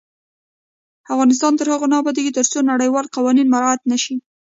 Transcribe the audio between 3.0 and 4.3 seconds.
قوانین مراعت نشي.